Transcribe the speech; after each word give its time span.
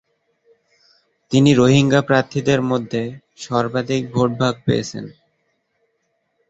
তিনি 1.31 1.51
রোহিঙ্গা 1.53 2.01
প্রার্থীদের 2.01 2.59
মধ্যে 2.61 3.01
সর্বাধিক 3.37 4.01
ভোট 4.13 4.29
ভাগ 4.39 4.53
পেয়েছেন। 4.65 5.05